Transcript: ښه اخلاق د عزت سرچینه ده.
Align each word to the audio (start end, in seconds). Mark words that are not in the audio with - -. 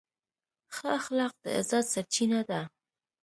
ښه 0.73 0.87
اخلاق 0.99 1.33
د 1.43 1.45
عزت 1.57 1.85
سرچینه 1.93 2.39
ده. 2.49 2.61